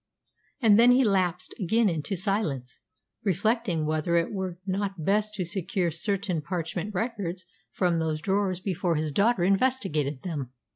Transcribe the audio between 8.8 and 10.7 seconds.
his daughter investigated them.